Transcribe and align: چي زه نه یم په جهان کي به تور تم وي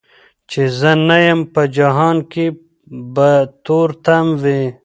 چي 0.49 0.61
زه 0.79 0.91
نه 1.07 1.17
یم 1.25 1.39
په 1.53 1.61
جهان 1.77 2.17
کي 2.31 2.45
به 3.13 3.31
تور 3.65 3.89
تم 4.05 4.25
وي 4.43 4.61